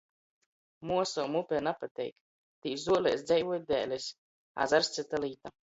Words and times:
Muosom 0.91 1.37
upe 1.41 1.59
napateik— 1.67 2.17
tī 2.65 2.73
zuolēs 2.87 3.29
dzeivoj 3.29 3.63
dēlis. 3.75 4.11
Azars— 4.67 4.93
cyta 4.99 5.25
līta. 5.29 5.57